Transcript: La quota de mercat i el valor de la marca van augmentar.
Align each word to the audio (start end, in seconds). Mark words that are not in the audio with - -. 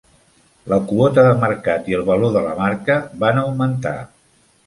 La 0.71 0.77
quota 0.91 1.25
de 1.27 1.33
mercat 1.43 1.91
i 1.93 1.97
el 1.99 2.07
valor 2.09 2.33
de 2.37 2.43
la 2.47 2.55
marca 2.61 2.97
van 3.25 3.43
augmentar. 3.43 3.95